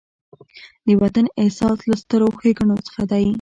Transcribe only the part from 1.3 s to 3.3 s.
احساس له سترو ښېګڼو څخه دی.